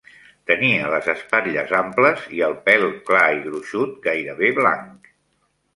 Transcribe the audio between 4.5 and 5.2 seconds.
blanc.